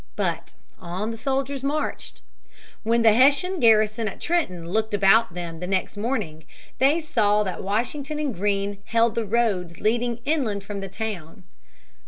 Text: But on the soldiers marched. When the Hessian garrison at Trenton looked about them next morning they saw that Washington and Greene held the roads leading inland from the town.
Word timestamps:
But 0.15 0.55
on 0.79 1.11
the 1.11 1.15
soldiers 1.15 1.63
marched. 1.63 2.21
When 2.81 3.03
the 3.03 3.13
Hessian 3.13 3.59
garrison 3.59 4.07
at 4.07 4.19
Trenton 4.19 4.67
looked 4.67 4.95
about 4.95 5.35
them 5.35 5.59
next 5.59 5.95
morning 5.95 6.43
they 6.79 6.99
saw 6.99 7.43
that 7.43 7.61
Washington 7.63 8.17
and 8.17 8.33
Greene 8.33 8.79
held 8.85 9.13
the 9.13 9.25
roads 9.25 9.79
leading 9.79 10.17
inland 10.25 10.63
from 10.63 10.79
the 10.79 10.89
town. 10.89 11.43